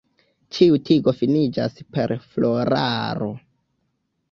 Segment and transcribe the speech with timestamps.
[0.55, 3.31] Ĉiu tigo finiĝas per floraro.